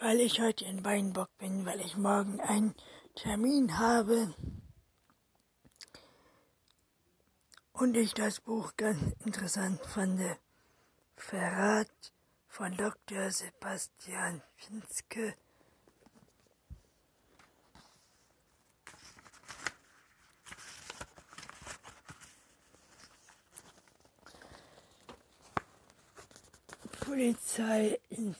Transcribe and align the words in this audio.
weil 0.00 0.20
ich 0.20 0.40
heute 0.40 0.64
in 0.64 0.82
Weinburg 0.82 1.28
bin, 1.36 1.66
weil 1.66 1.80
ich 1.80 1.96
morgen 1.96 2.40
einen 2.40 2.74
Termin 3.14 3.78
habe 3.78 4.34
und 7.74 7.96
ich 7.96 8.14
das 8.14 8.40
Buch 8.40 8.72
ganz 8.76 8.98
interessant 9.24 9.78
fand. 9.84 10.20
Verrat 11.16 11.90
von 12.48 12.74
Dr. 12.76 13.30
Sebastian 13.30 14.42
Finske. 14.56 15.34
Polizei 27.00 28.00
in 28.08 28.34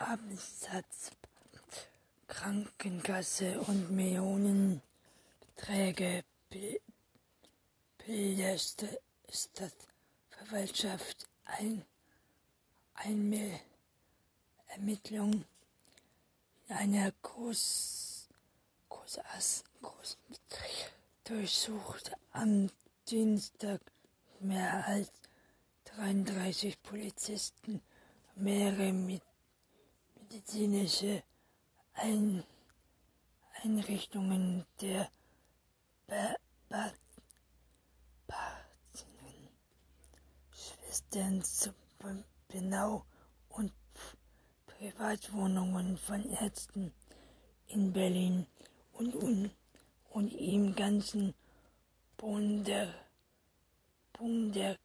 Absatz, 0.00 1.12
Krankenkasse 2.26 3.60
und 3.60 3.90
Millionenbeträge 3.90 6.24
bildeste 7.98 8.98
Stadtverwaltschaft 9.28 11.28
ein, 11.44 11.84
eine 12.94 13.60
Ermittlung 14.68 15.44
in 16.68 16.76
einer 16.76 17.12
Groß, 17.20 18.26
Großass, 18.88 19.64
Groß, 19.82 20.16
durchsucht 21.24 22.12
am 22.32 22.70
Dienstag 23.06 23.82
mehr 24.40 24.86
als 24.86 25.10
33 25.84 26.82
Polizisten, 26.82 27.82
mehrere 28.34 28.94
medizinische 30.30 31.22
Ein 31.94 32.44
Einrichtungen 33.62 34.64
der 34.80 35.10
ba 36.06 36.36
Schwestern 40.52 41.42
zu 41.42 41.74
Benau 42.48 43.04
und 43.48 43.72
Privatwohnungen 44.66 45.98
von 45.98 46.24
Ärzten 46.30 46.92
in 47.66 47.92
Berlin 47.92 48.46
und, 48.92 49.14
und, 49.16 49.50
und 50.10 50.32
im 50.32 50.74
ganzen 50.74 51.34
Bunder, 52.16 52.94
Bunder 54.12 54.76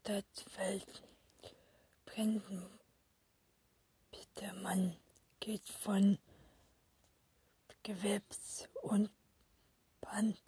Stadtwelt 0.00 1.02
Bränden. 4.38 4.38
Petermann 4.38 4.96
geht 5.40 5.68
von 5.68 6.18
Gewebs- 7.82 8.68
und 8.82 9.10
Band, 10.00 10.38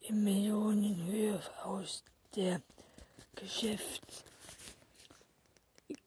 in 0.00 0.24
Millionenhöhe 0.24 1.40
aus 1.62 2.02
der 2.34 2.60
Geschäfts 3.36 4.24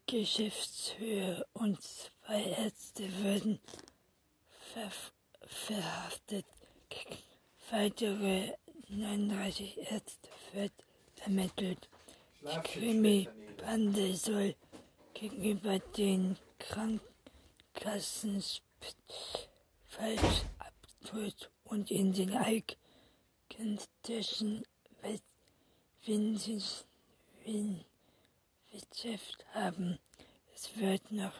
Geschäftshöhe 0.05 1.45
und 1.53 1.81
zwei 1.81 2.43
Ärzte 2.43 3.11
würden 3.17 3.59
ver 4.73 4.91
verhaftet. 5.45 6.45
Weitere 7.69 8.53
39 8.87 9.77
Ärzte 9.91 10.29
wird 10.53 10.71
ermittelt. 11.17 11.89
Die 12.49 12.61
Krimi-Bande 12.61 14.15
soll 14.15 14.55
gegenüber 15.13 15.79
den 15.79 16.37
Krankenkassen 16.59 18.41
falsch 19.85 20.43
abtut 20.57 21.51
und 21.65 21.91
in 21.91 22.13
den 22.13 22.33
eigentlichen 22.37 22.65
Wirtschaft 28.71 29.45
haben. 29.53 29.99
Es 30.55 30.77
wird 30.77 31.11
noch 31.11 31.33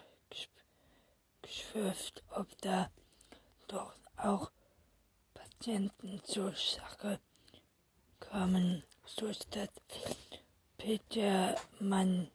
geschwürft, 1.41 2.21
ob 2.31 2.47
da 2.61 2.91
doch 3.67 3.93
auch 4.17 4.51
Patienten 5.33 6.21
zur 6.25 6.53
Sache 6.53 7.21
kamen 8.19 8.83
so 9.05 9.31
Stadt 10.77 10.99
Petermann 11.09 12.29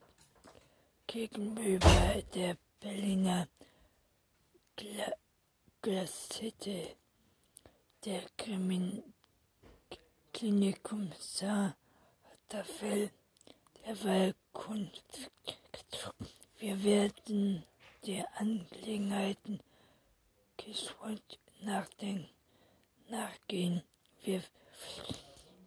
gegenüber 1.07 2.23
der 2.35 2.57
Berliner 2.81 3.49
Gla 4.77 5.13
Glacette. 5.81 6.97
Der 8.05 8.23
Krimin 8.37 9.03
Klinikum 10.33 11.13
sah 11.19 11.75
Tafel 12.49 13.11
derweil 13.85 14.35
Kunst. 14.53 15.31
Wir 16.59 16.83
werden 16.83 17.65
der 18.07 18.27
Angelegenheiten 18.41 19.61
geschworen 20.57 21.21
nachdenken, 21.61 22.29
nachgehen. 23.09 23.83
Wir 24.25 24.43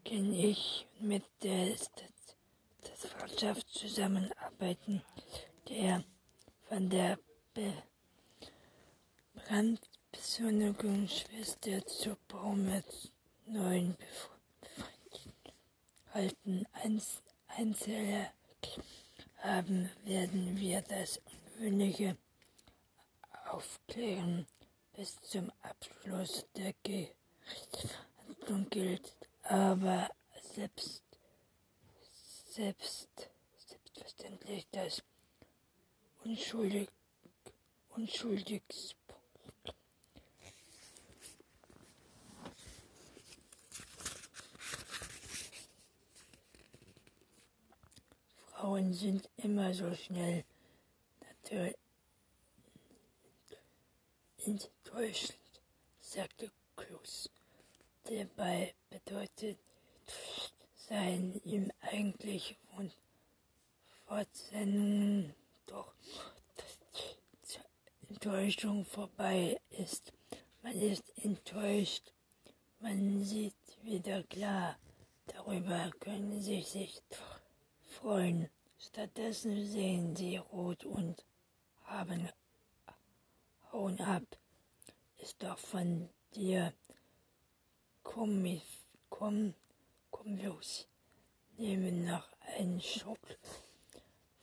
kann 0.03 0.33
ich 0.33 0.87
mit 0.99 1.23
der 1.41 1.75
Staatswirtschaft 2.85 3.67
zusammenarbeiten, 3.69 5.01
der 5.69 6.03
von 6.67 6.89
der 6.89 7.17
Be 7.53 7.71
Brandbeschönigungsschwester 9.33 11.85
zur 11.85 12.17
Baumers 12.27 13.11
neuen 13.47 13.95
halten 16.13 16.65
Einzelne 17.47 18.31
haben, 19.37 19.89
werden 20.03 20.57
wir 20.57 20.81
das 20.81 21.17
Ungewöhnliche 21.17 22.17
aufklären. 23.45 24.45
Bis 24.93 25.19
zum 25.21 25.49
Abschluss 25.61 26.45
der 26.55 26.73
Gerichtsverhandlung 26.83 28.69
gilt 28.69 29.15
aber 29.43 30.09
selbst, 30.55 31.04
selbst, 32.55 33.09
selbstverständlich 33.67 34.65
das 34.71 35.03
unschuldig, 36.23 36.87
unschuldigst 37.89 38.95
Frauen 48.47 48.93
sind 48.93 49.29
immer 49.35 49.73
so 49.73 49.93
schnell 49.93 50.45
natürlich 51.19 51.75
enttäuschend, 54.45 55.61
sagte 55.99 56.49
Klus. 56.77 57.29
Dabei 58.05 58.73
bedeutet 58.89 59.59
sein 60.87 61.41
ihm 61.43 61.71
eigentlich 61.81 62.57
von 62.75 62.91
Fortsendungen 64.05 65.33
doch, 65.65 65.93
die 67.49 68.09
Enttäuschung 68.09 68.85
vorbei 68.85 69.59
ist. 69.69 70.13
Man 70.61 70.79
ist 70.79 71.11
enttäuscht, 71.17 72.13
man 72.79 73.23
sieht 73.23 73.55
wieder 73.81 74.23
klar, 74.23 74.77
darüber 75.27 75.91
können 75.99 76.39
sie 76.41 76.61
sich 76.61 77.01
freuen. 77.89 78.49
Stattdessen 78.77 79.65
sehen 79.65 80.15
sie 80.15 80.37
rot 80.37 80.85
und 80.85 81.25
haben 81.85 82.29
hauen 83.71 83.99
ab. 84.01 84.23
Ist 85.17 85.41
doch 85.41 85.57
von 85.57 86.09
dir 86.35 86.73
komm, 88.03 88.61
komm, 89.09 89.53
komm 90.15 90.37
los, 90.37 90.87
nehmen 91.57 92.05
noch 92.05 92.29
einen 92.57 92.79
Schock. 92.79 93.19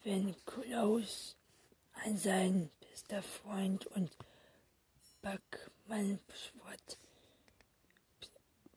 Wenn 0.03 0.35
Klaus 0.45 1.35
an 2.05 2.15
sein 2.15 2.69
bester 2.79 3.23
Freund 3.23 3.87
und 3.87 4.11
Backmann 5.23 6.19
Sport 6.31 6.97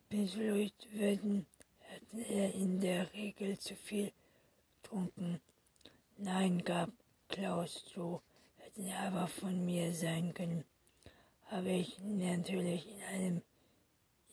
beschleunigt 0.09 0.91
würden, 0.93 1.47
hätte 1.81 2.23
er 2.23 2.55
in 2.55 2.81
der 2.81 3.13
Regel 3.13 3.59
zu 3.59 3.77
viel 3.77 4.11
getrunken. 4.83 5.41
Nein, 6.17 6.65
gab 6.65 6.91
Klaus 7.29 7.85
zu, 7.93 8.23
hätte 8.57 8.89
er 8.89 9.01
aber 9.09 9.29
von 9.29 9.67
mir 9.67 9.93
sein 9.93 10.33
können. 10.33 10.65
Habe 11.51 11.73
ich 11.73 11.99
natürlich 11.99 12.89
in 12.89 13.03
einem 13.03 13.43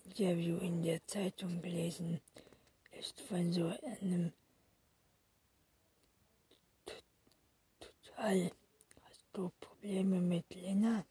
Interview 0.05 0.57
in 0.57 0.83
der 0.83 1.05
Zeitung 1.07 1.61
gelesen, 1.61 2.21
ist 3.03 3.19
von 3.19 3.51
so 3.51 3.65
einem 4.01 4.31
Karl, 8.15 8.49
hast 9.03 9.25
du 9.33 9.51
Probleme 9.59 10.21
mit 10.21 10.45
Lena? 10.55 11.05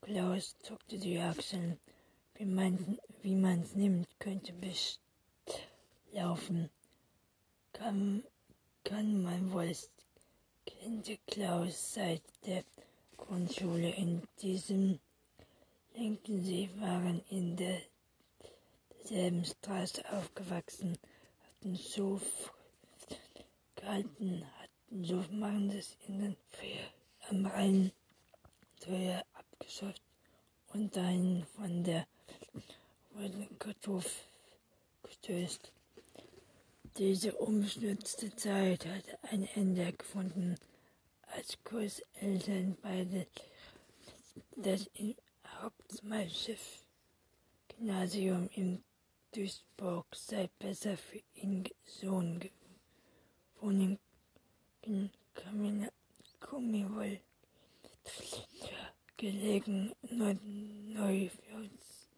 Klaus 0.00 0.56
zuckte 0.62 0.98
die 0.98 1.18
Achseln. 1.18 1.78
Wie 2.36 2.46
man 2.46 2.98
wie 3.20 3.34
man's 3.34 3.74
nimmt, 3.74 4.08
könnte 4.18 4.54
bis 4.54 4.98
laufen. 6.12 6.70
Kann, 7.74 8.24
kann 8.82 9.22
man 9.22 9.52
wohl 9.52 9.74
kannte 10.64 11.18
Klaus 11.26 11.92
seit 11.92 12.22
der 12.46 12.64
Grundschule 13.18 13.90
in 13.90 14.22
diesem 14.40 14.98
Linken. 15.94 16.42
Sie 16.42 16.70
waren 16.80 17.20
in 17.28 17.56
der, 17.56 17.82
derselben 19.02 19.44
Straße 19.44 20.02
aufgewachsen, 20.12 20.98
hatten 21.46 21.76
so 21.76 22.20
gehalten, 23.74 24.44
hatten 24.60 25.04
so 25.04 25.24
manches 25.30 25.96
in 26.06 26.18
den 26.20 26.36
Feuer 26.50 26.88
am 27.28 27.46
Rhein 27.46 27.92
teuer 28.80 29.24
abgeschafft 29.34 30.02
und 30.68 30.96
einen 30.96 31.44
von 31.56 31.84
der 31.84 32.06
Kartoffel 33.58 34.10
gestößt. 35.02 35.72
Diese 36.96 37.34
umstürzte 37.34 38.34
Zeit 38.36 38.86
hatte 38.86 39.18
ein 39.30 39.48
Ende 39.54 39.92
gefunden, 39.92 40.56
als 41.26 41.56
Kurseltern 41.64 42.76
beide 42.82 43.26
das 44.56 44.90
Hauptmannschiff 45.60 46.82
Gymnasium 47.68 48.48
in 48.52 48.82
Duisburg 49.38 50.16
sei 50.16 50.50
besser 50.58 50.96
für 50.96 51.22
ihn 51.34 51.62
Sohn 51.84 52.40
wohnen 53.60 54.00
Kummiwoll 56.40 57.20
gelegen 59.16 59.94
neu 60.10 61.28
für 61.28 61.54
uns 61.54 62.08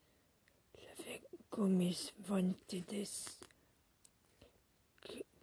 Gummis 1.51 2.15
wollte 2.27 2.81
das 2.81 3.39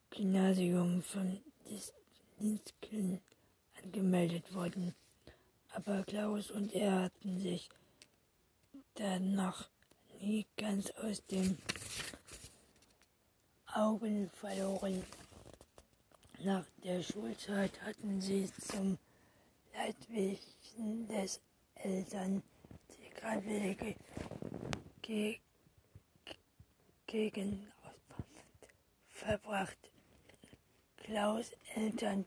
Gymnasium 0.10 1.04
von 1.04 1.40
Dinskeln 2.40 3.22
angemeldet 3.84 4.52
worden, 4.52 4.96
aber 5.70 6.02
Klaus 6.06 6.50
und 6.50 6.74
er 6.74 7.04
hatten 7.04 7.40
sich 7.40 7.70
danach 8.96 9.70
nie 10.22 10.46
ganz 10.58 10.92
aus 10.92 11.26
den 11.26 11.58
Augen 13.74 14.30
verloren. 14.32 15.04
Nach 16.44 16.66
der 16.84 17.02
Schulzeit 17.04 17.82
hatten 17.82 18.22
sie 18.22 18.50
zum 18.62 18.98
Leidwesen 19.74 21.08
des 21.08 21.42
Eltern 21.76 22.44
die 22.90 23.96
Ge 25.02 25.40
Gegen 27.06 27.72
verbracht. 29.10 29.78
Klaus 30.98 31.52
Eltern 31.76 32.26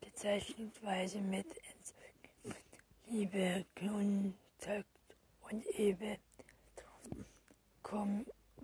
bezeichnungsweise 0.00 1.20
mit 1.20 1.46
Liebe, 3.06 3.66
Kontakt 3.74 4.91
und 5.52 5.66
Ebe 5.78 6.16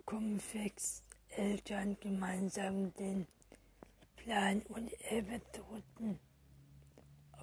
Kumfix 0.05 1.03
Eltern 1.29 1.95
gemeinsam 1.99 2.91
den 2.95 3.27
Plan 4.15 4.63
und 4.69 4.91
Ebe 5.11 5.39
drohten 5.53 6.19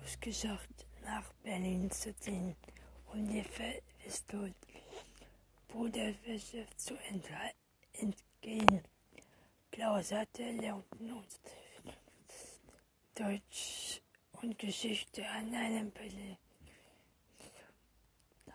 ausgesagt 0.03 0.87
nach 1.05 1.33
Berlin 1.45 1.89
zu 1.93 2.13
ziehen, 2.17 2.57
um 3.13 3.29
die 3.29 3.45
Verwüstung 3.45 4.53
Bruderwirtschaft 5.69 6.81
zu 6.81 6.95
entgehen. 7.93 8.83
Klaus 9.71 10.11
hatte 10.11 10.51
Leutnant 10.51 11.41
Deutsch 13.15 14.01
und 14.43 14.59
Geschichte 14.59 15.25
an 15.29 15.55
einem 15.55 15.93
Pelle. 15.93 16.37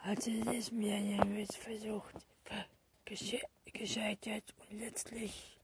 Hatte 0.03 0.31
es 0.57 0.71
mehrmals 0.71 1.55
versucht, 1.55 2.15
gesche 3.05 3.39
gescheitert 3.71 4.43
und 4.57 4.79
letztlich 4.79 5.59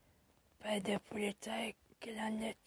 bei 0.60 0.80
der 0.80 1.00
Polizei 1.00 1.74
gelandet. 2.00 2.58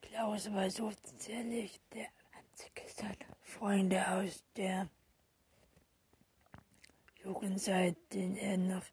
Klaus 0.00 0.50
war 0.50 0.70
so 0.70 0.90
zierlich 1.18 1.78
der 1.92 2.08
einzige 2.32 2.88
seiner 2.88 3.36
Freunde 3.42 4.08
aus 4.08 4.42
der 4.56 4.88
Jugendzeit, 7.22 7.96
den 8.14 8.38
er 8.38 8.56
noch 8.56 8.84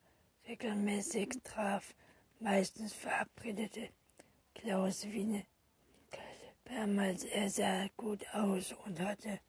regelmäßig 0.50 1.30
traf 1.46 1.94
meistens 2.42 2.94
verabredete 2.94 3.88
Klaus 4.54 5.06
Wiene. 5.06 5.46
Damals 6.66 7.24
er 7.24 7.50
sah 7.50 7.88
gut 7.96 8.26
aus 8.34 8.74
und 8.86 9.00
hatte 9.00 9.40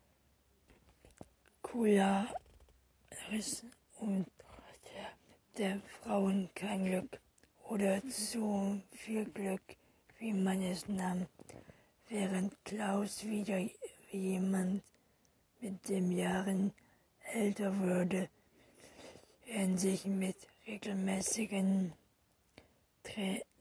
cooler 1.60 2.32
Riss 3.32 3.64
und 3.99 4.26
der, 4.93 5.08
der 5.56 5.81
Frauen 5.81 6.50
kein 6.55 6.84
Glück 6.84 7.19
oder 7.70 8.02
so 8.06 8.79
viel 8.90 9.25
Glück, 9.25 9.62
wie 10.19 10.34
man 10.34 10.61
es 10.61 10.87
nahm, 10.87 11.26
während 12.11 12.55
Klaus 12.67 13.25
wieder 13.25 13.56
wie 14.11 14.32
jemand 14.32 14.82
mit 15.62 15.88
dem 15.88 16.12
Jahren 16.12 16.75
älter 17.32 17.75
wurde, 17.79 18.29
er 19.46 19.79
sich 19.79 20.05
mit 20.05 20.37
regelmäßigen 20.67 21.94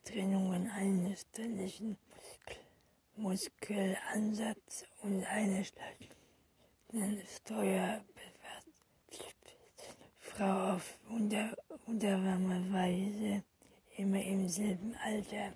Trennungen 0.03 0.69
eines 0.71 1.25
täglichen 1.31 1.95
Muskelansatz 3.15 4.85
und 5.01 5.23
eine 5.23 5.63
Steuer 7.25 8.03
Frau 10.35 10.75
auf 10.75 10.97
wunderbare 11.09 12.71
Weise 12.71 13.43
immer 13.97 14.23
im 14.23 14.47
selben 14.47 14.95
Alter, 15.03 15.53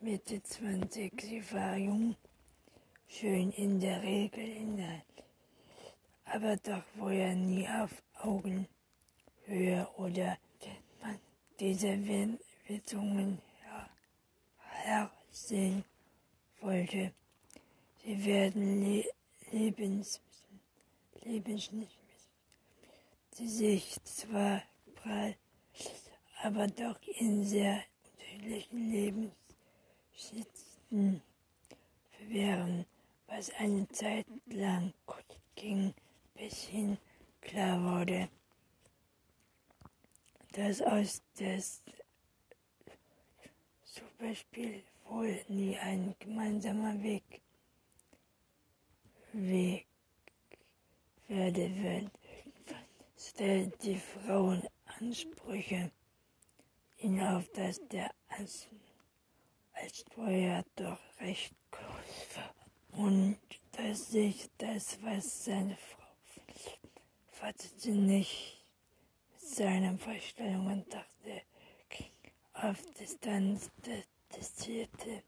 Mitte 0.00 0.42
20. 0.42 1.18
Sie 1.18 1.42
war 1.52 1.76
jung, 1.78 2.14
schön 3.08 3.50
in 3.52 3.80
der 3.80 4.02
Regel, 4.02 4.46
in 4.46 4.76
der, 4.76 5.02
aber 6.26 6.56
doch 6.58 6.82
vorher 6.98 7.34
nie 7.34 7.66
auf 7.66 8.02
Augenhöhe 8.20 9.88
oder 9.96 10.36
man 11.00 11.18
diese 11.58 11.96
Beziehungen 12.68 13.38
hersehen 14.84 15.84
wollte. 16.60 17.12
Sie 18.04 18.24
werden 18.26 18.82
le 18.84 19.04
lebens, 19.52 20.20
die 21.24 21.40
sich 23.34 23.96
zwar 24.04 24.62
prall, 24.94 25.36
aber 26.42 26.66
doch 26.66 26.98
in 27.18 27.44
sehr 27.44 27.82
unterschiedlichen 28.42 28.90
Lebensschichten 28.90 31.22
verwehren, 32.10 32.84
was 33.26 33.50
eine 33.58 33.86
Zeit 33.88 34.26
lang 34.46 34.94
ging, 35.54 35.94
bis 36.34 36.64
hin 36.64 36.98
klar 37.40 37.80
wurde, 37.82 38.28
dass 40.52 40.82
aus 40.82 41.22
des 41.38 41.82
zum 43.84 44.08
Beispiel 44.18 44.82
wohl 45.08 45.38
nie 45.48 45.78
ein 45.78 46.14
gemeinsamer 46.18 47.02
Weg, 47.02 47.40
Weg 49.32 49.86
werde 51.28 51.74
wird, 51.82 52.10
stellt 53.28 53.82
die 53.82 53.98
Frauen 53.98 54.62
Ansprüche 54.98 55.90
hinauf, 56.96 57.48
dass 57.54 57.80
der 57.88 58.10
als, 58.28 58.68
als 59.72 59.98
Steuer 60.00 60.64
doch 60.76 60.98
recht 61.20 61.54
groß 61.70 62.36
war 62.36 63.04
und 63.04 63.38
dass 63.72 64.10
sich 64.10 64.48
das, 64.58 65.02
was 65.02 65.44
seine 65.44 65.76
Frau 65.76 66.02
fassete, 67.30 67.90
nicht 67.90 68.64
mit 69.32 69.40
seinen 69.40 69.98
Vorstellungen 69.98 70.84
dachte, 70.88 71.42
auf 72.54 72.78
Distanz 72.98 73.70
distanzierte 73.84 75.22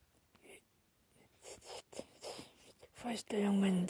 Vorstellungen 2.94 3.86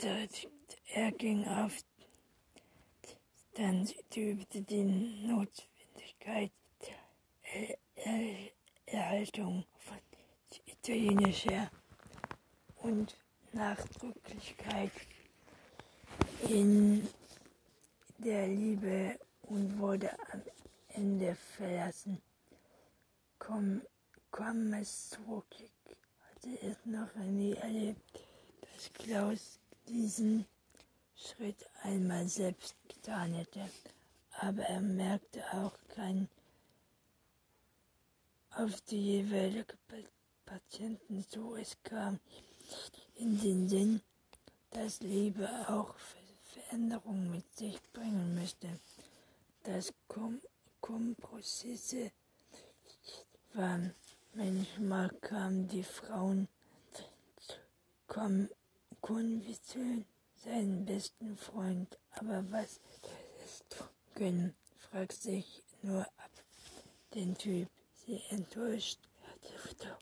Er 0.92 1.12
ging 1.12 1.46
auf 1.46 1.84
Distanz, 3.54 3.94
übte 4.16 4.62
die 4.62 4.82
Notwendigkeit 4.82 6.50
der 8.04 8.48
Erhaltung 8.86 9.64
von 9.78 9.96
italienischer 10.66 11.70
und 12.78 13.16
Nachdrücklichkeit 13.52 14.90
in 16.48 17.06
der 18.18 18.48
Liebe 18.48 19.20
und 19.42 19.78
wurde 19.78 20.10
am 20.32 20.42
Ende 20.88 21.36
verlassen. 21.56 22.20
Komm, 23.38 23.82
komm 24.32 24.72
es 24.72 25.10
zurück. 25.10 25.46
hatte 26.28 26.60
es 26.60 26.76
noch 26.84 27.14
nie 27.14 27.52
erlebt, 27.52 28.26
dass 28.62 28.92
Klaus 28.94 29.60
diesen 29.86 30.44
Schritt 31.16 31.66
einmal 31.82 32.28
selbst 32.28 32.74
getan 32.88 33.34
hätte. 33.34 33.68
Aber 34.40 34.62
er 34.62 34.80
merkte 34.80 35.42
auch 35.52 35.76
kein 35.94 36.28
auf 38.50 38.80
die 38.82 39.00
jeweilige 39.00 39.74
Patienten 40.44 41.24
so. 41.28 41.56
Es 41.56 41.76
kam 41.82 42.20
in 43.16 43.40
den 43.40 43.68
Sinn, 43.68 44.00
dass 44.70 45.00
Liebe 45.00 45.48
auch 45.68 45.94
Veränderung 46.52 47.30
mit 47.30 47.44
sich 47.56 47.80
bringen 47.92 48.34
müsste. 48.34 48.68
Das 49.62 49.92
Kom 50.08 50.40
waren. 53.54 53.94
Manchmal 54.34 55.08
kamen 55.20 55.68
die 55.68 55.84
Frauen 55.84 56.48
konventionell 59.00 60.04
seinen 60.44 60.84
besten 60.84 61.36
Freund, 61.36 61.98
aber 62.10 62.44
was 62.50 62.80
ist 63.44 63.76
können, 64.14 64.54
fragt 64.76 65.14
sich 65.14 65.62
nur 65.82 66.02
ab 66.02 66.30
den 67.14 67.36
Typ. 67.36 67.68
Sie 68.06 68.20
enttäuscht, 68.30 68.98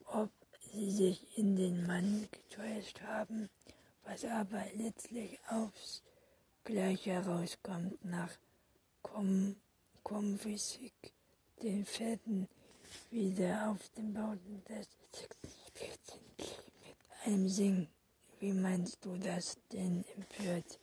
ob 0.07 0.31
sie 0.73 0.91
sich 0.91 1.39
in 1.39 1.57
den 1.57 1.87
Mann 1.87 2.29
getäuscht 2.31 3.01
haben, 3.03 3.49
was 4.05 4.25
aber 4.25 4.65
letztlich 4.75 5.39
aufs 5.49 6.03
Gleiche 6.65 7.13
herauskommt 7.13 8.05
nach 8.05 8.31
Kom 9.03 9.57
Komphysik, 10.03 11.13
den 11.63 11.87
Pferden 11.87 12.49
wieder 13.11 13.71
auf 13.71 13.89
dem 13.97 14.13
Boden 14.13 14.63
des 14.69 14.89
mit 15.81 16.97
einem 17.25 17.49
Singen. 17.49 17.89
Wie 18.43 18.53
meinst 18.53 19.05
du 19.05 19.17
das 19.19 19.57
denn 19.71 20.05
empört? 20.17 20.81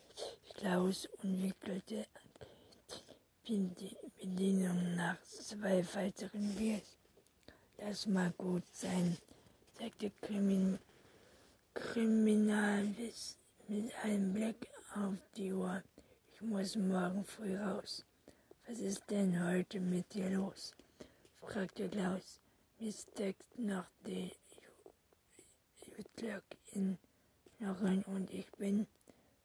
Klaus 0.53 1.09
und 1.21 1.43
wickelte 1.43 2.07
Bedienung 3.45 4.95
nach 4.95 5.21
zwei 5.23 5.85
weiteren 5.93 6.55
Biers. 6.55 6.95
Das 7.75 8.05
mag 8.05 8.37
gut 8.37 8.63
sein, 8.71 9.17
sagte 9.77 10.09
Krimin 10.21 10.79
Kriminalis 11.73 13.37
mit 13.67 13.93
einem 14.05 14.31
Blick 14.31 14.69
auf 14.95 15.15
die 15.35 15.51
Uhr. 15.51 15.83
Ich 16.33 16.39
muss 16.39 16.77
morgen 16.77 17.25
früh 17.25 17.57
raus. 17.57 18.05
Was 18.67 18.79
ist 18.79 19.03
denn 19.09 19.37
heute 19.45 19.81
mit 19.81 20.13
dir 20.13 20.29
los? 20.29 20.73
fragte 21.41 21.89
Klaus. 21.89 22.39
Miss 22.79 23.05
Text 23.15 23.43
nach 23.57 23.89
der 24.05 24.31
Jutlag 25.97 26.43
in 26.71 26.97
Norren 27.59 28.03
und 28.03 28.33
ich 28.33 28.49
bin, 28.53 28.87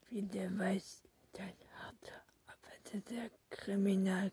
wie 0.09 0.23
der 0.23 0.56
weiß, 0.56 1.02
dein 1.33 1.52
harter, 1.78 2.23
arbeitete 2.47 3.30
Kriminal, 3.50 4.30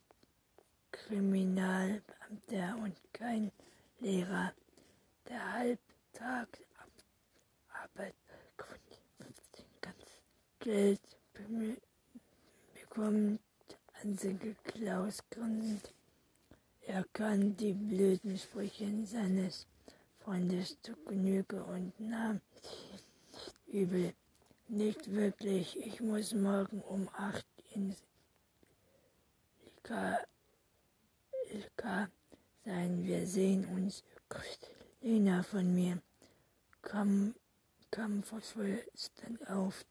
Kriminalbeamter 0.91 2.77
und 2.77 2.95
kein 3.11 3.51
Lehrer. 3.99 4.53
Der 5.27 5.53
Halbtagsarbeit 5.53 8.15
ganz 9.81 9.97
Geld 10.59 11.01
bekommt 12.73 13.39
Ansige 14.03 14.55
Klaus 14.63 15.23
grinsend. 15.29 15.93
Er 16.81 17.03
kann 17.13 17.55
die 17.57 17.73
blöden 17.73 18.37
Sprüche 18.37 19.05
seines 19.05 19.67
Freundes 20.19 20.77
zu 20.81 20.95
Genüge 21.05 21.63
und 21.63 21.99
nahm 21.99 22.41
übel. 23.71 24.13
Nicht 24.67 25.11
wirklich. 25.11 25.77
Ich 25.79 26.01
muss 26.01 26.33
morgen 26.33 26.81
um 26.81 27.09
acht 27.13 27.45
ins 27.73 28.03
LK, 29.83 30.17
LK 31.49 32.09
sein. 32.65 33.03
Wir 33.03 33.25
sehen 33.27 33.65
uns. 33.65 34.03
Lena 35.01 35.43
von 35.43 35.73
mir 35.73 36.01
kam, 36.81 37.35
kam 37.89 38.23
voll 38.23 38.83
stand 38.95 39.49
auf, 39.49 39.83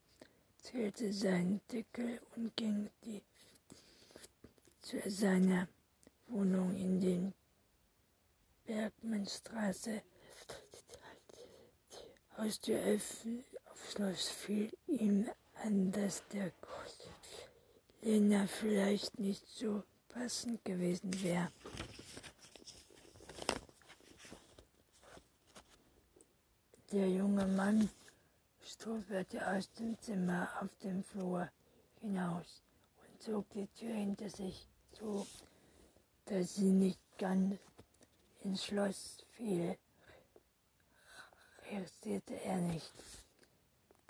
zählte 0.62 1.12
seinen 1.12 1.60
Deckel 1.70 2.20
und 2.36 2.56
ging 2.56 2.88
die, 3.04 3.22
zu 4.80 4.98
seiner 5.10 5.68
Wohnung 6.28 6.74
in 6.76 7.00
den 7.00 7.34
Bergmannstraße. 8.64 10.02
Haustür 12.38 12.78
Aufschluss 13.90 14.28
fiel 14.28 14.70
ihm 14.86 15.28
an, 15.64 15.90
dass 15.90 16.22
der 16.28 16.52
Lena 18.02 18.46
vielleicht 18.46 19.18
nicht 19.18 19.44
so 19.48 19.82
passend 20.08 20.64
gewesen 20.64 21.10
wäre. 21.24 21.50
Der 26.92 27.08
junge 27.08 27.46
Mann 27.46 27.90
stolperte 28.62 29.44
aus 29.44 29.72
dem 29.72 30.00
Zimmer 30.00 30.48
auf 30.60 30.70
den 30.84 31.02
Flur 31.02 31.50
hinaus 32.00 32.62
und 33.02 33.22
zog 33.22 33.50
die 33.50 33.66
Tür 33.68 33.94
hinter 33.94 34.30
sich 34.30 34.68
zu, 34.92 35.26
dass 36.26 36.54
sie 36.54 36.70
nicht 36.70 37.00
ganz 37.18 37.58
ins 38.44 38.64
Schloss 38.64 39.26
fiel. 39.32 39.76
Reagierte 41.68 42.40
er 42.40 42.58
nicht. 42.58 42.92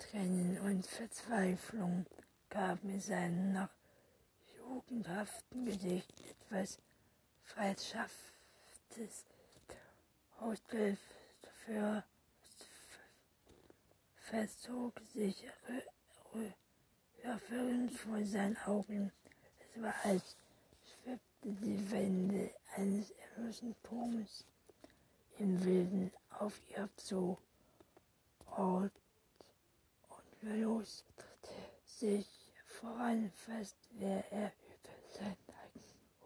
Tränen 0.00 0.59
und 0.61 0.87
Verzweiflung 0.87 2.07
gaben 2.49 3.00
seinem 3.00 3.52
noch 3.52 3.69
jugendhaften 4.57 5.64
Gesicht 5.66 6.12
etwas 6.21 6.78
freundschaftliches 7.45 9.25
Hotel 10.40 10.97
für 11.64 12.02
verzog 14.16 15.00
sich 15.12 15.45
erfüllend 17.23 17.92
vor 17.92 18.25
seinen 18.25 18.57
Augen. 18.59 19.12
Es 19.59 19.83
war, 19.83 19.95
als 20.04 20.37
schwebte 20.85 21.52
die 21.64 21.90
Wände 21.90 22.50
eines 22.75 23.11
erloschen 23.11 23.76
Turms 23.83 24.45
im 25.38 25.62
Wilden 25.64 26.11
auf 26.38 26.59
ihr 26.71 26.88
zu. 26.97 27.38
Ort 28.47 29.00
und 30.42 30.61
los 30.61 31.04
sich 31.85 32.26
voran, 32.66 33.30
fast 33.47 33.76
wäre 33.99 34.25
er 34.30 34.52
über 34.68 35.18
seinen 35.18 35.37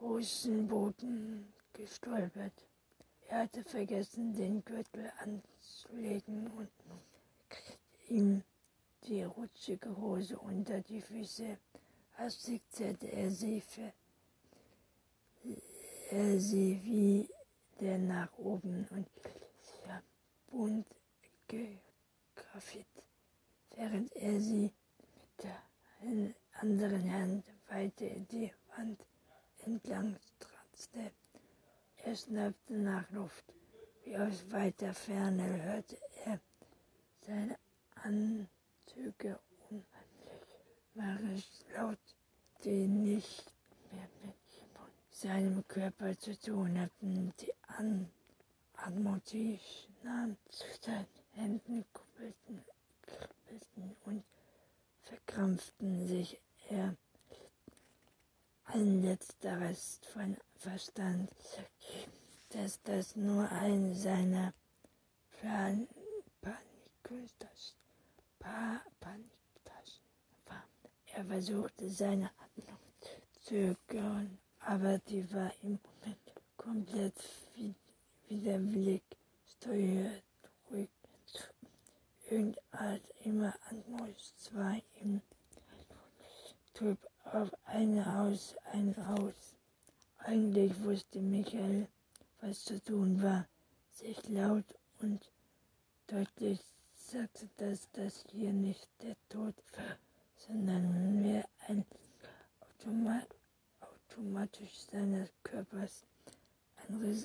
Hosenboden 0.00 1.52
gestolpert. 1.72 2.52
Er 3.28 3.40
hatte 3.40 3.64
vergessen, 3.64 4.34
den 4.34 4.64
Gürtel 4.64 5.10
anzulegen 5.18 6.46
und 6.52 6.70
ihm 8.08 8.42
die 9.04 9.22
rutschige 9.22 9.96
Hose 9.96 10.38
unter 10.38 10.80
die 10.80 11.00
Füße. 11.00 11.58
Hastig 12.12 12.62
zerrte 12.70 13.10
er 13.10 13.30
sie, 13.30 13.60
für, 13.60 13.92
er 16.10 16.38
sie 16.38 16.80
wieder 16.84 17.98
nach 17.98 18.38
oben 18.38 18.86
und 18.90 19.08
ja, 19.86 20.02
bunt 20.50 20.86
gegrafiert, 21.48 22.86
während 23.76 24.14
er 24.16 24.40
sie 24.40 24.72
mit 25.14 25.42
der 25.42 25.62
anderen 26.60 27.12
Hand 27.12 27.44
weiter 27.68 28.08
die 28.30 28.52
Wand 28.76 29.06
entlang 29.64 30.16
stratzte. 30.36 31.12
Er 31.96 32.16
schnappte 32.16 32.74
nach 32.74 33.10
Luft. 33.10 33.44
Wie 34.04 34.16
aus 34.16 34.50
weiter 34.50 34.92
Ferne 34.92 35.62
hörte 35.62 35.98
er 36.24 36.40
seine 37.26 37.56
Anzüge 37.94 39.40
unheimlich 39.70 40.44
waren 40.94 41.42
laut, 41.74 41.98
die 42.64 42.86
nicht 42.86 43.52
mehr 43.90 44.08
mit 44.22 44.34
seinem 45.10 45.66
Körper 45.66 46.18
zu 46.18 46.38
tun 46.38 46.78
hatten. 46.78 47.32
Die 47.40 47.52
An 47.66 48.10
Atmotisch 48.74 49.88
nahm 50.02 50.36
zu 50.50 50.64
seinen 50.82 51.06
Händen, 51.32 51.84
kuppelten, 51.92 52.62
kribbelten 53.54 53.96
und 54.04 54.24
verkrampften 55.02 56.06
sich. 56.06 56.40
Er 56.70 56.96
ein 58.64 59.02
letzter 59.02 59.60
Rest 59.60 60.06
von 60.06 60.36
Verstand, 60.56 61.30
dass 62.50 62.80
das 62.82 63.14
nur 63.16 63.48
ein 63.50 63.94
seiner 63.94 64.54
Plan 65.38 65.86
Paniktaschen 66.40 67.76
war. 70.46 70.64
Er 71.06 71.24
versuchte 71.24 71.90
seine 71.90 72.30
Atmung 72.38 72.78
zu 73.00 73.76
zögern, 73.88 74.38
aber 74.60 74.98
die 74.98 75.30
war 75.32 75.52
im 75.62 75.78
Moment 75.82 76.32
komplett 76.56 77.14
widerwillig, 78.28 79.02
steuert 79.46 80.22
ruhig 80.70 80.88
zu. 82.28 82.34
Irgendart 82.34 83.02
immer 83.24 83.54
Atmos 83.70 84.34
zwar 84.38 84.76
im 85.00 85.20
Typ 86.74 86.98
auf 87.24 87.50
ein 87.64 88.04
Haus, 88.04 88.54
ein 88.72 88.94
Haus. 89.06 89.54
Eigentlich 90.18 90.72
wusste 90.82 91.20
Michael, 91.20 91.88
was 92.40 92.64
zu 92.64 92.82
tun 92.82 93.22
war, 93.22 93.46
sich 93.92 94.28
laut 94.28 94.64
und 95.00 95.30
deutlich 96.06 96.60
sagte, 96.94 97.48
dass 97.58 97.88
das 97.92 98.24
hier 98.32 98.52
nicht 98.52 98.88
der 99.02 99.16
Tod 99.28 99.54
war, 99.76 99.96
sondern 100.36 101.22
mehr 101.22 101.46
ein 101.68 101.84
Automat 102.60 103.28
automatisch 103.80 104.80
seines 104.90 105.28
Körpers 105.42 106.04
ein 106.76 107.24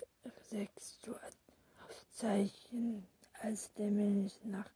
Sexualzeichen, 0.49 3.07
als 3.41 3.73
der 3.73 3.91
Mensch 3.91 4.33
nach 4.43 4.69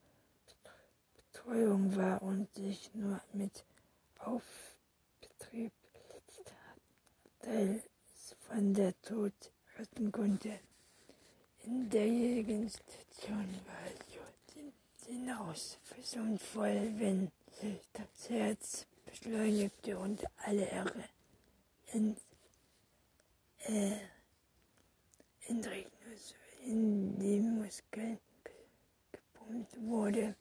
Betreuung 1.44 1.96
war 1.96 2.22
und 2.22 2.54
sich 2.54 2.90
nur 2.94 3.20
mit 3.34 3.66
Aufbetrieb 4.20 5.74
von 8.48 8.74
der 8.74 9.00
Tod 9.02 9.34
retten 9.78 10.12
konnte. 10.12 10.60
In 11.66 11.90
derjenigen 11.90 12.70
Situation 12.70 13.48
war 13.66 13.86
es 13.88 15.08
hinaus 15.08 15.78
voll, 16.54 16.94
wenn 16.98 17.32
sich 17.60 17.82
das 17.92 18.30
Herz 18.30 18.86
beschleunigte 19.06 19.98
und 19.98 20.24
alle 20.38 20.66
Ehre 20.66 21.04
in, 21.92 22.16
äh, 23.66 23.98
in, 25.48 25.64
in 26.66 27.20
die 27.20 27.40
Muskeln 27.40 28.18
gepumpt 29.12 29.82
wurde. 29.82 30.36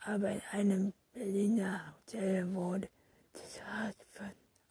Aber 0.00 0.30
in 0.30 0.42
einem 0.52 0.92
Berliner 1.12 1.94
Hotel 2.06 2.54
wurde 2.54 2.88
das 3.32 3.60
Rad 3.66 3.96
von 4.12 4.30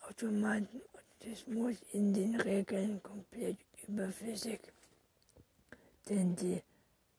Automaten 0.10 0.82
Autismus 1.28 1.76
in 1.92 2.14
den 2.14 2.40
Regeln 2.40 3.02
komplett 3.04 3.58
überflüssig. 3.88 4.62
Denn 6.10 6.36
die 6.36 6.62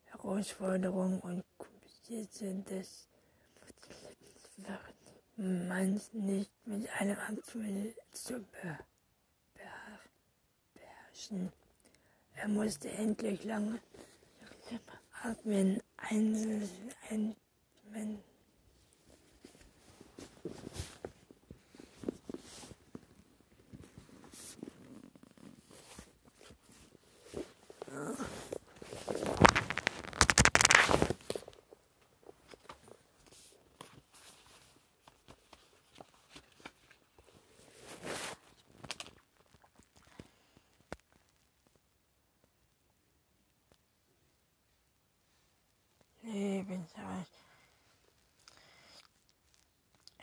Herausforderungen 0.07 1.21
und 1.21 1.45
Kompliziertheit 1.59 2.71
des 2.71 3.09
wird 4.57 4.81
man 5.37 6.01
nicht 6.13 6.51
mit 6.67 6.89
einem 6.99 7.19
Aktuell 7.19 7.95
zu 8.13 8.45
beherrschen. 9.55 11.53
Er 12.35 12.49
musste 12.49 12.91
endlich 12.91 13.45
lange 13.45 13.81
atmen, 15.23 15.83
einzeln, 15.97 16.69
ein, 17.11 17.37
Amen. 17.95 18.28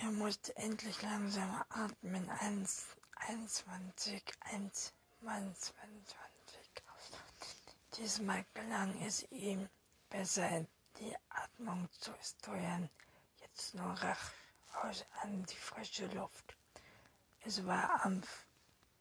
Er 0.06 0.12
musste 0.12 0.56
endlich 0.58 1.02
langsam 1.02 1.64
atmen. 1.70 2.30
1, 2.30 2.96
21, 3.28 4.22
1, 4.52 4.94
22. 5.20 5.74
Diesmal 7.98 8.46
gelang 8.54 9.02
es 9.02 9.24
ihm 9.32 9.68
besser, 10.12 10.68
die 11.00 11.16
Atmung 11.30 11.90
zu 12.00 12.12
steuern. 12.22 12.88
Jetzt 13.42 13.74
nur 13.74 13.96
raus 14.76 15.06
an 15.24 15.44
die 15.44 15.56
frische 15.56 16.06
Luft. 16.06 16.56
Es 17.44 17.66
war 17.66 18.06
am 18.06 18.22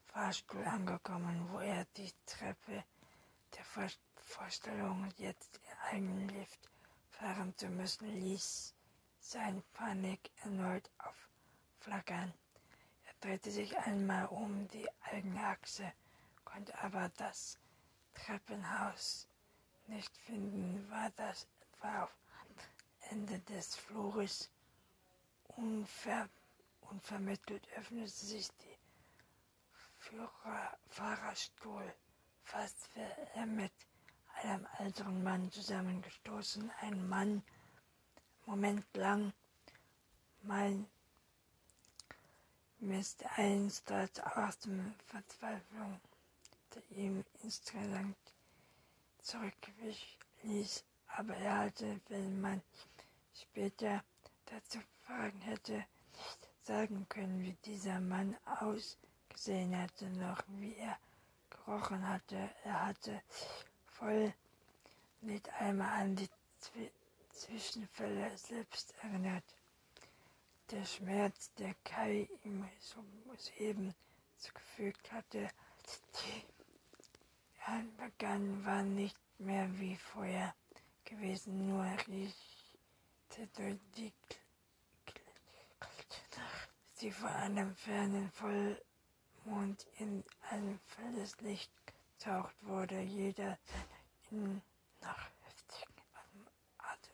Fahrstuhl 0.06 0.64
angekommen, 0.64 1.50
wo 1.50 1.58
er 1.58 1.84
die 1.98 2.14
Treppe 2.24 2.82
der 3.54 3.64
Vorstellung, 4.16 5.12
jetzt 5.18 5.60
in 5.66 5.78
eigenen 5.90 6.28
Lift 6.30 6.70
fahren 7.10 7.54
zu 7.58 7.68
müssen, 7.68 8.08
ließ 8.08 8.74
sein 9.24 9.62
Panik 9.72 10.30
erneut 10.44 10.90
aufflackern. 10.98 12.32
Er 13.04 13.14
drehte 13.20 13.50
sich 13.50 13.76
einmal 13.78 14.26
um 14.26 14.68
die 14.68 14.86
eigene 15.00 15.40
Achse, 15.46 15.90
konnte 16.44 16.78
aber 16.78 17.10
das 17.16 17.58
Treppenhaus 18.12 19.26
nicht 19.86 20.14
finden. 20.18 20.88
War 20.90 21.10
das 21.16 21.48
etwa 21.72 22.04
auf 22.04 22.14
Ende 23.10 23.40
des 23.40 23.74
Flures? 23.76 24.50
Unver 25.56 26.28
unvermittelt 26.82 27.66
öffnete 27.76 28.10
sich 28.10 28.48
die 28.48 28.78
Führer 29.96 30.76
Fahrerstuhl. 30.88 31.94
Fast 32.42 32.94
wäre 32.94 33.28
er 33.34 33.46
mit 33.46 33.72
einem 34.42 34.66
älteren 34.78 35.22
Mann 35.22 35.50
zusammengestoßen. 35.50 36.70
Ein 36.82 37.08
Mann, 37.08 37.42
Moment 38.46 38.84
lang 38.94 39.32
mein 40.42 40.86
Mist 42.78 43.24
eins 43.36 43.82
dort 43.84 44.22
aus 44.36 44.58
dem 44.58 44.94
Verzweiflung, 45.06 45.98
der 46.74 46.98
ihm 46.98 47.24
insgesamt 47.42 48.16
zurückwich 49.22 50.18
ließ, 50.42 50.84
aber 51.16 51.34
er 51.36 51.58
hatte, 51.58 52.00
wenn 52.08 52.40
man 52.40 52.60
später 53.34 54.04
dazu 54.44 54.78
fragen 55.06 55.40
hätte, 55.40 55.72
nicht 55.72 56.48
sagen 56.66 57.06
können, 57.08 57.42
wie 57.42 57.56
dieser 57.64 58.00
Mann 58.00 58.36
ausgesehen 58.44 59.74
hatte, 59.80 60.10
noch 60.10 60.42
wie 60.48 60.76
er 60.76 60.98
gerochen 61.48 62.06
hatte. 62.06 62.50
Er 62.64 62.86
hatte 62.86 63.22
voll 63.86 64.34
nicht 65.22 65.48
einmal 65.54 66.02
an 66.02 66.16
die 66.16 66.28
Zwischenfälle 67.34 68.36
selbst 68.38 68.94
erinnert. 69.02 69.44
Der 70.70 70.84
Schmerz, 70.84 71.52
der 71.54 71.74
Kai 71.84 72.28
ihm 72.44 72.68
soeben 73.36 73.94
zugefügt 74.38 75.12
hatte, 75.12 75.48
die 76.14 76.44
begann, 77.98 78.64
war 78.64 78.82
nicht 78.82 79.18
mehr 79.38 79.68
wie 79.78 79.96
vorher 79.96 80.54
gewesen, 81.04 81.68
nur 81.68 81.84
riechte 82.06 83.48
die 83.96 84.12
sie 86.94 87.10
vor 87.10 87.30
einem 87.30 87.74
fernen 87.74 88.30
Vollmond 88.30 89.86
in 89.98 90.24
ein 90.50 90.78
volles 90.86 91.40
Licht 91.40 91.70
taucht 92.18 92.54
wurde, 92.62 93.00
jeder 93.00 93.58
in 94.30 94.62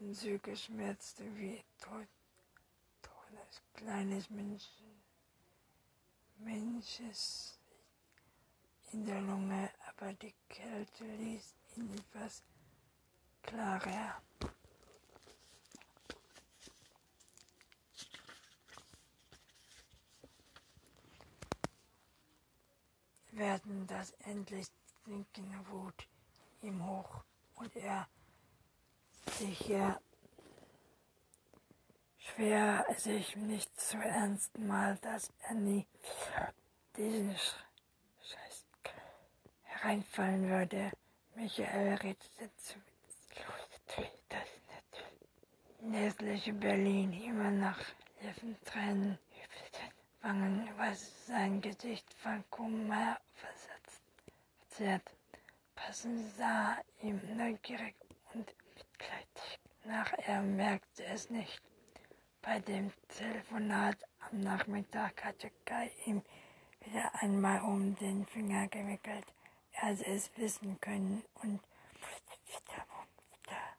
Züge 0.01 0.57
schmerzte 0.57 1.25
wie 1.37 1.63
Tod, 1.79 2.09
Todes 3.03 3.63
kleines 3.75 4.31
Menschen, 4.31 5.03
Mensches 6.39 7.59
in 8.93 9.05
der 9.05 9.21
Lunge, 9.21 9.71
aber 9.89 10.15
die 10.15 10.35
Kälte 10.49 11.05
ließ 11.05 11.55
ihn 11.77 11.95
etwas 11.95 12.43
klarer. 13.43 14.23
werden 23.33 23.87
das 23.87 24.11
endlich 24.25 24.67
sinkende 25.05 25.59
Wut 25.69 26.07
ihm 26.63 26.85
hoch 26.87 27.23
und 27.55 27.75
er 27.77 28.09
sicher 29.39 30.01
schwer 32.19 32.87
sich 32.97 33.37
nicht 33.37 33.81
zu 33.81 33.97
ernsten 33.99 34.67
mal, 34.67 34.97
dass 35.03 35.33
er 35.49 35.55
nie 35.55 35.87
diesen 36.97 37.37
Scheiß 37.37 38.67
hereinfallen 39.63 40.49
würde. 40.49 40.91
Michael 41.35 41.95
redete 41.95 42.51
zu 42.57 42.75
das 44.29 44.49
nässliche 45.81 46.53
Berlin 46.53 47.13
immer 47.13 47.51
noch 47.51 47.79
liefen 48.21 48.57
Tränen 48.65 49.19
über 49.43 49.79
den 49.79 49.93
Wangen, 50.23 50.69
was 50.77 51.27
sein 51.27 51.61
Gesicht 51.61 52.13
von 52.15 52.45
Kummer 52.51 53.19
versetzt, 53.35 54.03
verzerrt. 54.69 55.11
Passen 55.75 56.31
sah 56.37 56.77
ihm 57.03 57.21
neugierig 57.37 57.95
und 58.35 58.55
nach. 59.91 60.13
Er 60.27 60.43
merkte 60.43 61.05
es 61.05 61.31
nicht. 61.31 61.61
Bei 62.43 62.61
dem 62.61 62.93
Telefonat 63.09 63.97
am 64.21 64.41
Nachmittag 64.41 65.25
hatte 65.25 65.51
Kai 65.65 65.91
ihm 66.07 66.23
wieder 66.85 67.11
einmal 67.21 67.61
um 67.63 67.97
den 67.97 68.25
Finger 68.27 68.69
gewickelt. 68.69 69.27
Er 69.73 69.91
hatte 69.91 70.07
es 70.07 70.31
wissen 70.37 70.81
können 70.81 71.23
und 71.43 71.61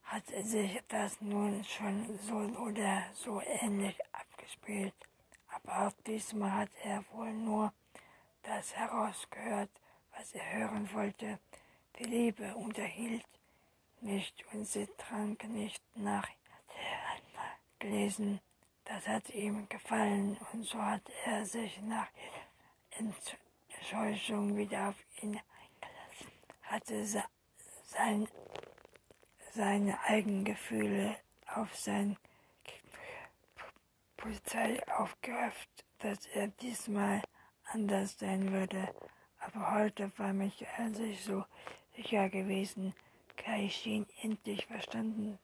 hatte 0.04 0.44
sich 0.44 0.84
das 0.90 1.22
nun 1.22 1.64
schon 1.64 2.20
so 2.20 2.36
oder 2.36 3.06
so 3.14 3.42
ähnlich 3.42 3.98
abgespielt. 4.12 4.94
Aber 5.48 5.88
auch 5.88 5.94
diesmal 6.06 6.52
hat 6.52 6.70
er 6.84 7.04
wohl 7.14 7.32
nur 7.32 7.74
das 8.44 8.76
herausgehört, 8.76 9.70
was 10.18 10.34
er 10.34 10.54
hören 10.54 10.90
wollte. 10.94 11.40
Die 11.98 12.04
Liebe 12.04 12.54
unterhielt 12.56 13.26
nicht 14.02 14.46
und 14.52 14.66
sie 14.66 14.88
trank 14.98 15.44
nicht 15.46 15.84
nach. 15.96 16.28
Er 16.76 17.16
einmal 17.16 17.52
gelesen, 17.80 18.40
das 18.86 19.08
hat 19.08 19.30
ihm 19.30 19.68
gefallen 19.70 20.38
und 20.52 20.64
so 20.64 20.82
hat 20.82 21.04
er 21.26 21.46
sich 21.46 21.80
nach 21.82 22.08
Enttäuschung 22.92 24.58
wieder 24.58 24.90
auf 24.90 24.96
ihn 25.22 25.40
eingelassen. 25.40 26.32
Hatte 26.64 27.06
sein, 27.86 28.28
seine 29.54 30.00
eigenen 30.04 30.46
Gefühle 30.46 31.16
auf 31.48 31.76
sein 31.76 32.18
Polizei 34.18 34.82
aufgehofft, 34.88 35.86
dass 36.00 36.26
er 36.28 36.48
diesmal 36.48 37.22
anders 37.66 38.18
sein 38.20 38.52
würde. 38.52 38.94
Aber 39.40 39.72
heute 39.72 40.12
war 40.18 40.34
Michael 40.34 40.94
sich 40.96 41.24
so 41.24 41.44
sicher 41.96 42.30
gewesen, 42.30 42.94
Kai 43.44 43.70
schien 43.70 44.06
endlich 44.22 44.68
verstanden 44.68 45.40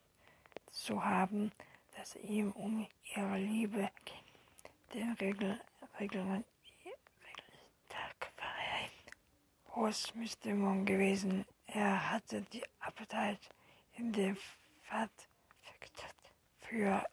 zu 0.72 1.04
haben, 1.04 1.52
dass 1.96 2.16
ihm 2.16 2.52
um 2.52 2.88
ihre 3.16 3.38
Liebe 3.38 3.90
ging. 4.06 4.94
Den 4.94 5.14
Regel, 5.14 5.60
Regeln, 6.00 6.32
ein 6.32 6.46
Großbestimmung 9.66 10.86
gewesen. 10.86 11.46
Er 11.66 12.12
hatte 12.12 12.42
die 12.54 12.64
Appetite 12.80 13.50
in 13.96 14.14
der 14.14 14.36
Fahrt 14.84 15.12
für 16.62 17.04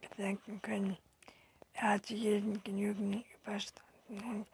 bedenken 0.00 0.62
können. 0.62 0.96
Er 1.72 1.90
hatte 1.90 2.14
jeden 2.14 2.62
Genügen 2.62 3.24
überstanden 3.40 4.20
und 4.30 4.46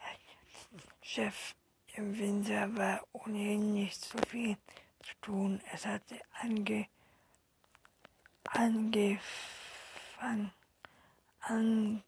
Chef 1.03 1.55
im 1.95 2.19
Winter 2.19 2.75
war 2.77 3.07
ohnehin 3.13 3.75
nicht 3.75 4.03
so 4.05 4.19
viel 4.29 4.57
tun. 5.21 5.61
Es 5.73 5.87
hatte 5.87 6.21
ange, 6.41 6.87
angefangen, 8.45 9.21
ange, 11.41 12.03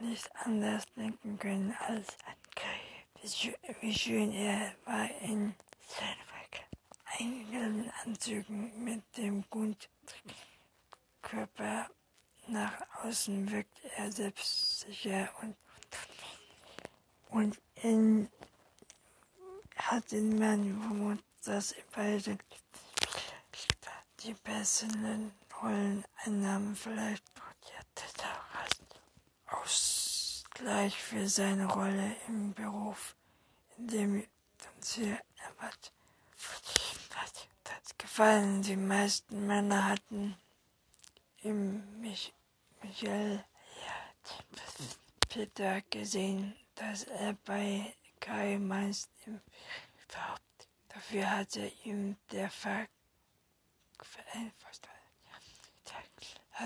nicht 0.00 0.36
anders 0.36 0.84
denken 0.94 1.38
können 1.38 1.74
als 1.80 2.16
an 2.26 2.36
Kai. 2.54 2.80
Wie 3.80 3.94
schön 3.94 4.32
er 4.32 4.74
war 4.84 5.10
in 5.22 5.54
seinen 5.86 6.28
eigenen 7.18 7.90
Anzügen 8.04 8.84
mit 8.84 9.02
dem 9.16 9.44
Grundkörper 11.20 11.88
nach 12.46 12.80
außen 13.02 13.50
wirkt 13.50 13.84
er 13.96 14.12
selbstsicher 14.12 15.28
und 15.42 15.56
und 17.30 17.58
in 17.82 18.28
hat 19.78 20.10
den 20.12 20.38
Mann 20.38 20.80
vermutet, 20.80 21.24
dass 21.44 21.74
beide 21.94 22.38
die 24.20 24.34
besseren 24.34 25.32
Rollen 25.62 26.04
einnahmen. 26.24 26.76
Vielleicht 26.76 27.24
probierte 27.34 28.04
er 28.22 28.60
als 28.60 28.78
Ausgleich 29.46 30.96
für 30.96 31.28
seine 31.28 31.66
Rolle 31.66 32.16
im 32.26 32.52
Beruf, 32.54 33.16
in 33.78 33.88
dem 33.88 34.26
sie 34.80 35.16
erwartet 35.36 35.92
das 37.64 37.98
gefallen. 37.98 38.62
Die 38.62 38.76
meisten 38.76 39.46
Männer 39.46 39.86
hatten 39.86 40.36
im 41.42 42.00
Mich 42.00 42.32
Michael 42.82 43.44
ja, 43.86 44.34
Peter 45.28 45.80
gesehen, 45.90 46.54
dass 46.74 47.04
er 47.04 47.34
bei 47.44 47.94
Meist 48.58 49.10
im 49.26 49.40
überhaupt. 50.04 50.68
Dafür 50.88 51.30
hatte 51.30 51.72
ihm 51.84 52.16
der 52.30 52.50
Ver 52.50 52.86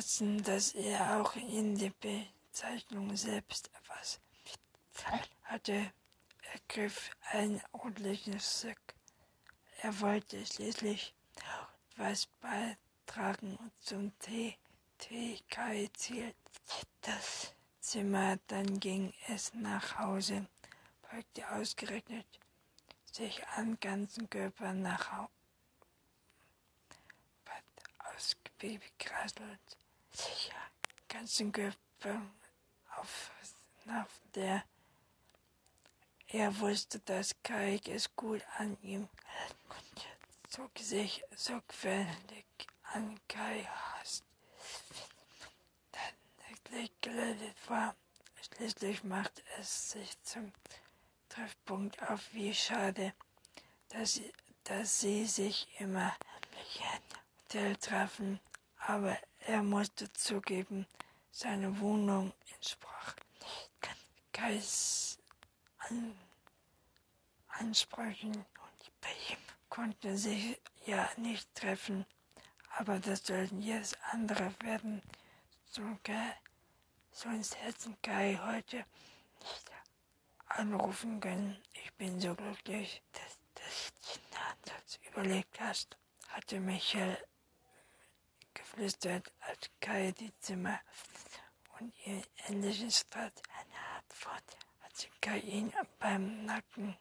lassen, 0.02 0.42
dass 0.42 0.74
er 0.74 1.20
auch 1.20 1.36
in 1.36 1.78
der 1.78 1.92
Bezeichnung 2.00 3.16
selbst 3.16 3.70
etwas 3.80 4.20
hatte. 5.44 5.92
Er 6.52 6.60
griff 6.68 7.10
ein 7.30 7.62
ordentliches 7.72 8.60
Stück. 8.60 8.94
Er 9.78 10.00
wollte 10.00 10.44
schließlich 10.44 11.14
auch 11.36 11.68
etwas 11.92 12.26
beitragen 12.40 13.58
zum 13.80 14.12
TK 14.18 15.90
zielt 15.94 16.36
das 17.02 17.54
Zimmer, 17.80 18.38
dann 18.48 18.80
ging 18.80 19.12
es 19.28 19.54
nach 19.54 19.98
Hause, 19.98 20.46
beugte 21.12 21.48
ausgerechnet 21.50 22.26
sich 23.12 23.46
am 23.56 23.78
ganzen 23.80 24.28
Körper 24.30 24.72
nach 24.72 25.12
Hause, 25.12 25.28
ausgegraselt, 27.98 29.76
sich 30.12 30.50
am 30.54 31.08
ganzen 31.08 31.52
Körper 31.52 32.22
auf, 32.96 33.30
auf 33.86 34.20
der 34.34 34.64
er 36.28 36.58
wusste, 36.60 36.98
dass 37.00 37.34
Kai 37.42 37.78
es 37.86 38.16
gut 38.16 38.42
an 38.56 38.78
ihm 38.80 39.02
und 39.68 40.06
zog 40.48 40.70
sich 40.78 41.22
sorgfältig 41.36 42.46
an 42.84 43.20
Kai 43.28 43.64
hast. 43.64 44.24
Dann 45.92 46.88
geleitet 47.02 47.56
war. 47.68 47.94
Schließlich 48.40 49.04
machte 49.04 49.42
es 49.58 49.90
sich 49.90 50.22
zum 50.22 50.52
Treffpunkt 51.32 52.02
auf. 52.10 52.20
Wie 52.32 52.52
schade, 52.54 53.14
dass 53.88 54.14
sie, 54.14 54.32
dass 54.64 55.00
sie 55.00 55.24
sich 55.24 55.66
immer 55.78 56.14
im 56.78 57.18
Hotel 57.44 57.76
trafen, 57.76 58.40
aber 58.78 59.16
er 59.46 59.62
musste 59.62 60.12
zugeben, 60.12 60.86
seine 61.30 61.80
Wohnung 61.80 62.32
entsprach 62.54 63.14
nicht 63.40 63.70
Kais 64.32 65.18
an, 65.78 66.14
ansprechen 67.48 68.34
und 68.34 69.00
bei 69.00 69.12
ihm 69.30 69.38
konnte 69.70 70.18
sich 70.18 70.60
ja 70.84 71.08
nicht 71.16 71.54
treffen, 71.54 72.04
aber 72.76 72.98
das 72.98 73.24
sollten 73.24 73.62
jetzt 73.62 73.96
andere 74.10 74.54
werden. 74.60 75.02
Sogar, 75.64 76.34
sonst 77.10 77.56
hätten 77.62 77.96
Kai 78.02 78.38
heute 78.42 78.84
nicht 79.40 79.81
anrufen 80.56 81.20
können. 81.20 81.62
Ich 81.74 81.92
bin 81.94 82.20
so 82.20 82.34
glücklich, 82.34 83.02
dass, 83.12 83.38
du 84.12 84.20
das 84.64 85.00
überlegt 85.10 85.60
hast, 85.60 85.96
hatte 86.28 86.60
Michael 86.60 87.16
geflüstert, 88.54 89.32
als 89.40 89.70
Kai 89.80 90.12
die 90.12 90.32
Zimmer 90.40 90.80
und 91.78 91.92
ihr 92.06 92.22
endliches 92.46 93.00
Stadt 93.00 93.42
eine 93.58 93.78
Antwort 93.96 94.56
hat 94.80 94.96
sie 94.96 95.08
Kai 95.20 95.38
ihn 95.38 95.72
beim 95.98 96.44
Nacken 96.44 96.96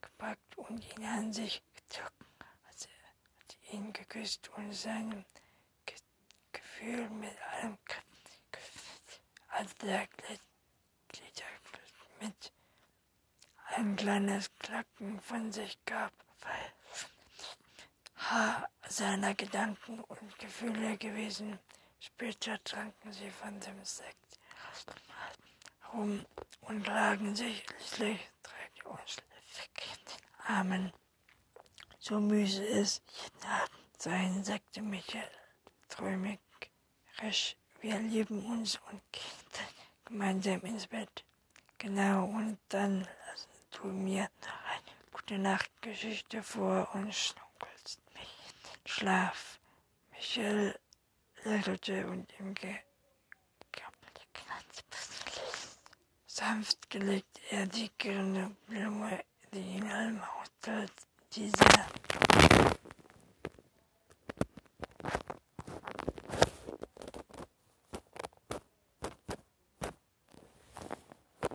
gepackt 0.00 0.56
und 0.56 0.84
ihn 0.96 1.04
an 1.04 1.32
sich 1.32 1.62
gezogen. 1.74 2.26
Hat 2.64 2.78
sie, 2.78 2.88
hat 2.88 3.72
ihn 3.72 3.92
geküsst 3.92 4.48
und 4.50 4.72
seinem 4.72 5.24
Ge 5.86 5.96
Gefühl 6.52 7.08
mit 7.10 7.36
allem 7.52 7.78
als 9.48 9.74
der 9.76 10.08
Glieder 11.08 11.44
mit 12.20 12.52
ein 13.76 13.96
kleines 13.96 14.50
Klacken 14.58 15.20
von 15.20 15.52
sich 15.52 15.78
gab, 15.84 16.12
weil 16.40 16.72
Haar 18.16 18.68
seiner 18.88 19.34
Gedanken 19.34 20.00
und 20.00 20.38
Gefühle 20.38 20.96
gewesen. 20.96 21.58
Später 22.00 22.62
tranken 22.62 23.12
sie 23.12 23.30
von 23.30 23.58
dem 23.60 23.84
Sekt 23.84 24.38
rum 25.92 26.24
und 26.62 26.86
lagen 26.86 27.34
sich 27.34 27.64
schließlich 27.88 28.20
und 28.84 28.98
in 28.98 30.04
den 30.04 30.56
Armen. 30.56 30.92
So 31.98 32.20
müsse 32.20 32.66
es 32.66 33.02
jeden 33.22 33.44
Abend 33.46 34.02
sein, 34.02 34.44
sagte 34.44 34.82
Michael, 34.82 35.30
träumig 35.88 36.40
rasch. 37.18 37.56
Wir 37.80 37.98
lieben 37.98 38.44
uns 38.46 38.76
und 38.90 39.00
gehen 39.12 39.66
gemeinsam 40.04 40.60
ins 40.62 40.86
Bett. 40.86 41.24
Genau, 41.78 42.24
und 42.24 42.58
dann 42.68 43.06
du 43.74 43.88
mir 43.88 44.28
noch 44.42 44.70
eine 44.70 45.10
gute 45.12 45.38
Nachtgeschichte 45.38 46.42
vor 46.42 46.88
und 46.94 47.14
schnuckelst 47.14 48.00
mich 48.14 48.36
in 48.48 48.70
den 48.70 48.88
Schlaf. 48.88 49.58
Michael 50.10 50.78
lächelte 51.44 52.06
und 52.06 52.32
ihm 52.38 52.54
ge 52.54 52.76
Sanft 56.26 56.90
gelegt 56.90 57.40
er 57.50 57.66
die 57.66 57.90
grüne 57.96 58.56
Blume, 58.66 59.24
die 59.52 59.60
ihn 59.60 59.88
anmachte. 59.88 60.86
Diese 61.32 61.64